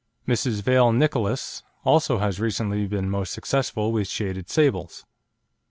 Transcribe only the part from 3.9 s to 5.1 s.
with shaded sables.